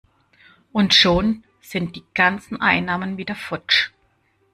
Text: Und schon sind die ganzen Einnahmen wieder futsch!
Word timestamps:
Und 0.71 0.95
schon 0.95 1.43
sind 1.61 1.95
die 1.95 2.03
ganzen 2.15 2.59
Einnahmen 2.59 3.17
wieder 3.19 3.35
futsch! 3.35 3.91